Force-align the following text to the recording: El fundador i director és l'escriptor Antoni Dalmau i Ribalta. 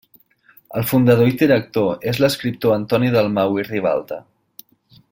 El 0.79 0.87
fundador 0.91 1.29
i 1.31 1.35
director 1.41 2.09
és 2.13 2.23
l'escriptor 2.25 2.75
Antoni 2.79 3.13
Dalmau 3.19 3.61
i 3.63 3.71
Ribalta. 3.71 4.23